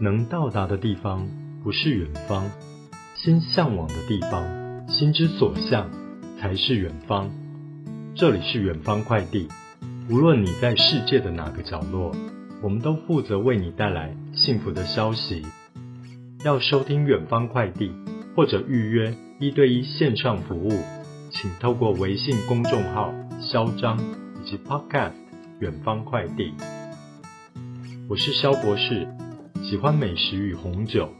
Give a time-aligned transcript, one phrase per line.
[0.00, 1.28] 能到达的地方
[1.64, 2.48] 不是远方，
[3.16, 5.90] 心向往的地方，心之所向
[6.40, 7.28] 才是远方。
[8.14, 9.48] 这里是远方快递，
[10.08, 12.14] 无论你在世界的哪个角落，
[12.62, 15.44] 我们都负责为你带来幸福的消息。
[16.44, 17.90] 要收听远方快递
[18.36, 20.80] 或者预约一对一线上服务，
[21.30, 23.12] 请透过微信公众号
[23.42, 23.98] “嚣张”
[24.40, 25.10] 以及 Podcast“
[25.58, 26.54] 远方快递”。
[28.08, 29.08] 我是肖博士。
[29.68, 31.12] 喜欢美食与红酒，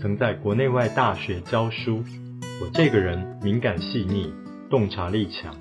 [0.00, 2.02] 曾在国内外大学教书。
[2.60, 4.34] 我这个人敏感细腻，
[4.68, 5.54] 洞察力强，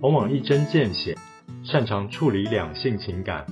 [0.00, 1.14] 往往一针见血，
[1.62, 3.44] 擅长处理两性情感，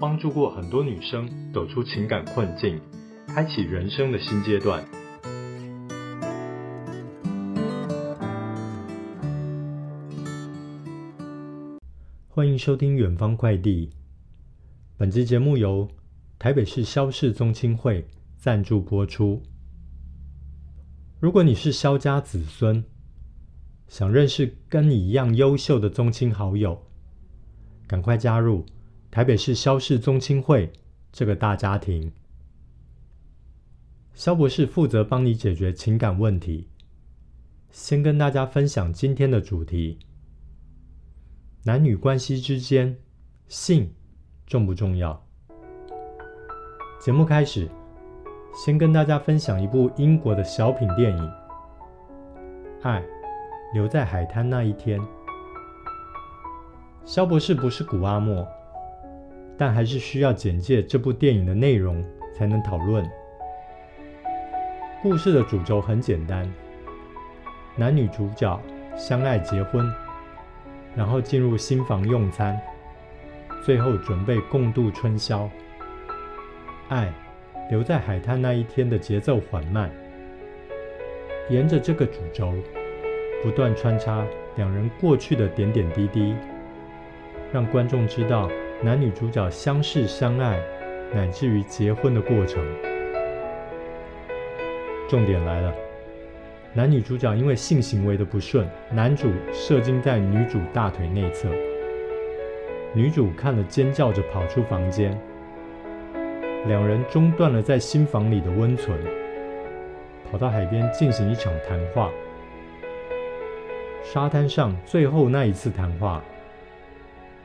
[0.00, 2.80] 帮助过很多女生走出情感困境，
[3.26, 4.82] 开启人生的新阶段。
[12.30, 13.90] 欢迎收听远方快递，
[14.96, 15.86] 本期节目由。
[16.38, 19.42] 台北市萧氏宗亲会赞助播出。
[21.18, 22.84] 如果你是萧家子孙，
[23.88, 26.80] 想认识跟你一样优秀的宗亲好友，
[27.88, 28.64] 赶快加入
[29.10, 30.72] 台北市萧氏宗亲会
[31.10, 32.12] 这个大家庭。
[34.14, 36.68] 萧博士负责帮你解决情感问题。
[37.72, 39.98] 先跟大家分享今天的主题：
[41.64, 42.96] 男女关系之间，
[43.48, 43.92] 性
[44.46, 45.27] 重不重要？
[46.98, 47.68] 节目开始，
[48.52, 51.24] 先跟大家分享一部英国的小品电影
[52.82, 53.00] 《爱
[53.72, 54.98] 留在海滩那一天》。
[57.04, 58.44] 肖博士不是古阿莫，
[59.56, 62.04] 但还是需要简介这部电影的内容
[62.36, 63.08] 才能讨论。
[65.00, 66.52] 故事的主轴很简单，
[67.76, 68.60] 男女主角
[68.96, 69.88] 相爱结婚，
[70.96, 72.60] 然后进入新房用餐，
[73.64, 75.48] 最后准备共度春宵。
[76.88, 77.12] 爱
[77.70, 79.90] 留在海滩那一天的节奏缓慢，
[81.50, 82.54] 沿着这个主轴，
[83.42, 84.26] 不断穿插
[84.56, 86.34] 两人过去的点点滴滴，
[87.52, 88.50] 让观众知道
[88.82, 90.58] 男女主角相识、相爱，
[91.14, 92.64] 乃至于结婚的过程。
[95.06, 95.74] 重点来了，
[96.72, 101.50] 男女主角因为性行为的不顺，男主射精在女主大腿内侧，
[102.94, 105.14] 女主看了尖叫着跑出房间。
[106.66, 108.98] 两人中断了在新房里的温存，
[110.30, 112.10] 跑到海边进行一场谈话。
[114.02, 116.22] 沙滩上最后那一次谈话，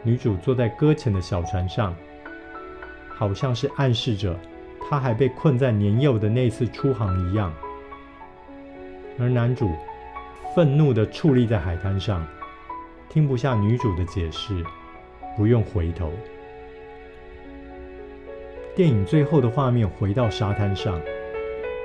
[0.01, 1.95] 女主坐在搁浅的小船上，
[3.09, 4.37] 好像是暗示着
[4.81, 7.53] 她还被困在年幼的那次出航一样。
[9.19, 9.69] 而男主
[10.55, 12.25] 愤怒地矗立在海滩上，
[13.09, 14.63] 听不下女主的解释，
[15.37, 16.11] 不用回头。
[18.75, 20.99] 电影最后的画面回到沙滩上，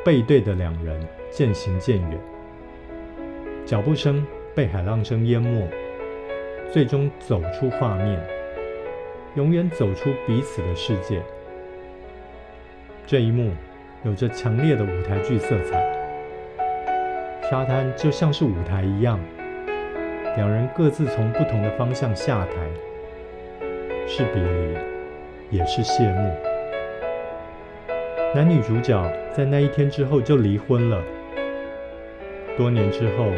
[0.03, 0.99] 背对的两人
[1.31, 2.19] 渐行渐远，
[3.66, 5.69] 脚步声被海浪声淹没，
[6.72, 8.19] 最终走出画面，
[9.34, 11.21] 永远走出彼此的世界。
[13.06, 13.50] 这一幕
[14.03, 15.82] 有着强烈的舞台剧色彩，
[17.50, 19.20] 沙滩就像是舞台一样，
[20.37, 22.53] 两人各自从不同的方向下台，
[24.06, 26.47] 是别离，也是谢幕。
[28.34, 31.03] 男女主角在那一天之后就离婚了。
[32.59, 33.31] 多年之后，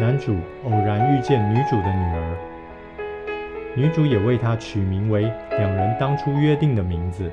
[0.00, 2.36] 男主偶然遇见女主的女儿，
[3.76, 7.30] 女主也为他取名为两人当初约定的名字。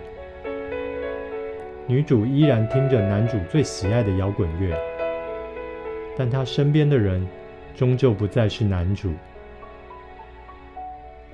[1.87, 4.75] 女主依然听着男主最喜爱的摇滚乐，
[6.17, 7.25] 但她身边的人
[7.73, 9.13] 终究不再是男主。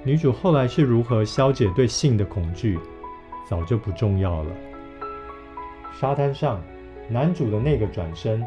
[0.03, 2.77] 女主后来是如何消解对性的恐惧，
[3.49, 4.51] 早就不重要了。
[5.99, 6.61] 沙滩上，
[7.09, 8.45] 男主的那个转身，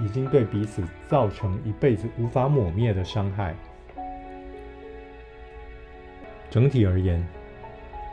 [0.00, 3.54] 已经对彼此造成一辈子无法抹灭的伤害。
[6.48, 7.22] 整体而言，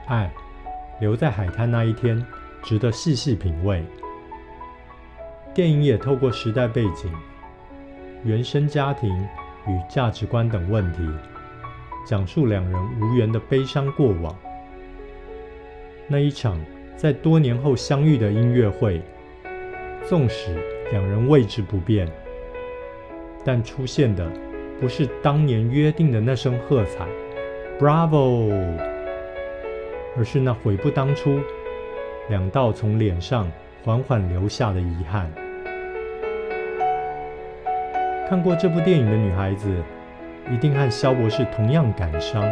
[0.07, 0.29] 爱
[0.99, 2.21] 留在海滩那一天，
[2.61, 3.81] 值得细细品味。
[5.53, 7.09] 电影也透过时代背景、
[8.25, 9.09] 原生家庭
[9.67, 11.09] 与价值观等问题，
[12.05, 14.35] 讲述两人无缘的悲伤过往。
[16.09, 16.59] 那一场。
[16.99, 19.01] 在多年后相遇的音乐会，
[20.03, 20.57] 纵使
[20.91, 22.05] 两人位置不变，
[23.45, 24.29] 但出现的
[24.81, 27.05] 不是当年约定的那声喝彩
[27.79, 28.51] ，Bravo，
[30.17, 31.39] 而是那悔不当初，
[32.27, 33.49] 两道从脸上
[33.85, 35.31] 缓缓流下的遗憾。
[38.27, 39.73] 看过这部电影的女孩子，
[40.51, 42.43] 一定和萧博士同样感伤。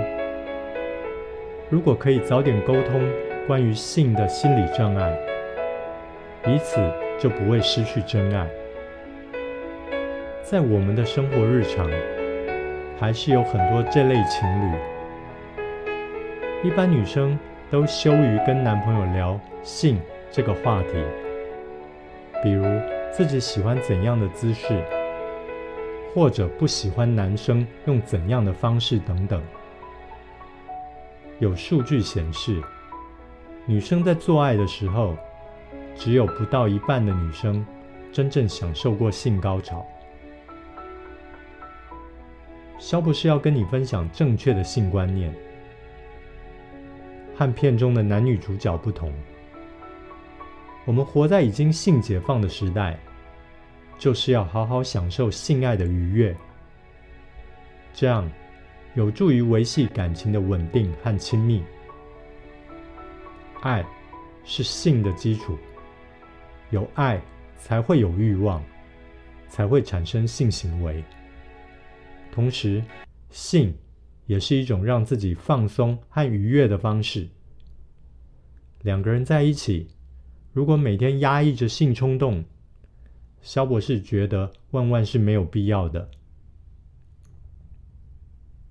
[1.69, 3.26] 如果可以早点沟通。
[3.47, 5.17] 关于性的心理障碍，
[6.43, 6.81] 彼此
[7.17, 8.45] 就不会失去真爱。
[10.43, 11.89] 在我们的生活日常，
[12.99, 14.77] 还是有很多这类情侣。
[16.61, 17.39] 一般女生
[17.71, 19.97] 都羞于跟男朋友聊性
[20.29, 20.89] 这个话题，
[22.43, 22.65] 比如
[23.13, 24.83] 自己喜欢怎样的姿势，
[26.13, 29.41] 或者不喜欢男生用怎样的方式等等。
[31.39, 32.61] 有数据显示，
[33.69, 35.15] 女生在做爱的时候，
[35.93, 37.65] 只有不到一半的女生
[38.13, 39.85] 真正享受过性高潮。
[42.79, 45.35] 肖博士要跟你分享正确的性观念，
[47.35, 49.11] 和片中的男女主角不同。
[50.85, 52.97] 我们活在已经性解放的时代，
[53.97, 56.33] 就是要好好享受性爱的愉悦，
[57.93, 58.29] 这样。
[58.93, 61.61] 有助于维系感情的稳定和亲密。
[63.61, 63.85] 爱
[64.43, 65.57] 是性的基础，
[66.71, 67.21] 有爱
[67.57, 68.63] 才会有欲望，
[69.47, 71.03] 才会产生性行为。
[72.31, 72.83] 同时，
[73.29, 73.75] 性
[74.25, 77.27] 也是一种让自己放松和愉悦的方式。
[78.83, 79.87] 两个人在一起，
[80.53, 82.45] 如果每天压抑着性冲动，
[83.41, 86.09] 萧博士觉得万万是没有必要的。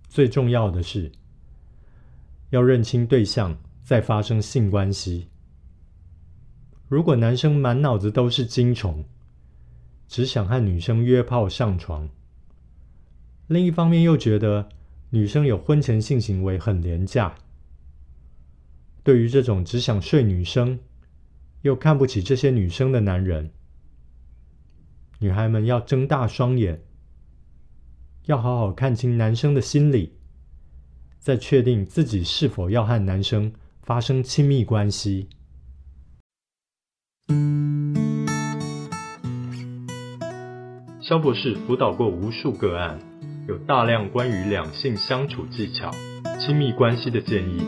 [0.09, 1.11] 最重要的是，
[2.51, 5.29] 要认清对象，再发生性关系。
[6.89, 9.05] 如果男生满脑子都是精虫，
[10.09, 12.09] 只想和女生约炮上床，
[13.47, 14.69] 另一方面又觉得
[15.11, 17.37] 女生有婚前性行为很廉价，
[19.05, 20.81] 对于这种只想睡女生，
[21.63, 23.53] 又看不起这些女生的男人，
[25.21, 26.83] 女孩们要睁大双眼。
[28.25, 30.17] 要好好看清男生的心理，
[31.21, 33.53] 再确定自己是否要和男生
[33.87, 35.29] 发生亲密关系。
[41.01, 42.99] 肖博士辅导过无数个案，
[43.47, 45.93] 有大量关于两性相处技巧、
[46.41, 47.65] 亲密关系的建议，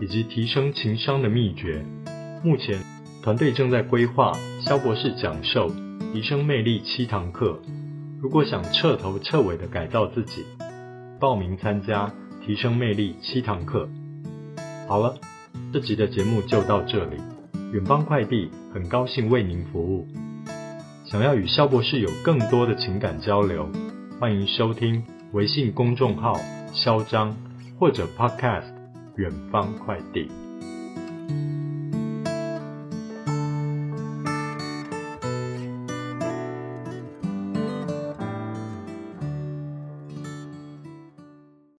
[0.00, 1.86] 以及提升情商的秘诀。
[2.42, 2.82] 目前，
[3.22, 4.32] 团队正在规划
[4.66, 5.70] 肖博士讲授
[6.12, 7.62] 提升魅力七堂课。
[8.20, 10.44] 如果想彻头彻尾的改造自己，
[11.20, 12.12] 报名参加
[12.44, 13.88] 提升魅力七堂课。
[14.88, 15.16] 好了，
[15.72, 17.16] 这集的节目就到这里。
[17.72, 20.06] 远方快递很高兴为您服务。
[21.04, 23.68] 想要与肖博士有更多的情感交流，
[24.18, 25.02] 欢迎收听
[25.32, 26.36] 微信公众号
[26.74, 27.36] “肖张”
[27.78, 28.72] 或者 Podcast“
[29.16, 30.28] 远方快递”。